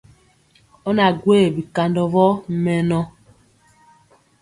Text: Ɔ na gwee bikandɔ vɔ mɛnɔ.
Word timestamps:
Ɔ 0.87 0.89
na 0.97 1.05
gwee 1.21 1.47
bikandɔ 1.55 2.03
vɔ 2.13 2.25
mɛnɔ. 2.63 2.99